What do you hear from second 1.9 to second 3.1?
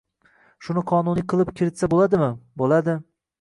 bo‘ladimi, bo‘ladi.